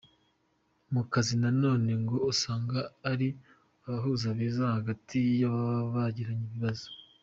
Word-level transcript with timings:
Mu 0.93 1.01
kazi 1.11 1.33
nanone 1.41 1.91
ngo 2.03 2.15
usanga 2.31 2.79
ari 3.11 3.27
abahuza 3.85 4.27
beza 4.37 4.63
hagati 4.77 5.17
y 5.39 5.43
’ababa 5.49 5.83
bagiranye 5.95 6.45
ibibazo,. 6.49 6.87